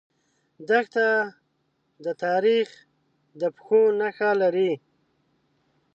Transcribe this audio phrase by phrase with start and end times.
[0.67, 1.07] دښته
[2.05, 2.69] د تاریخ
[3.39, 4.73] د پښو نخښه لري.